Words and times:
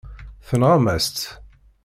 Tenɣam-as-tt. 0.47 1.27